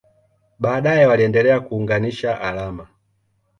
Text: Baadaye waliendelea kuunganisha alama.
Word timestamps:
Baadaye 0.59 1.05
waliendelea 1.05 1.59
kuunganisha 1.59 2.41
alama. 2.41 2.87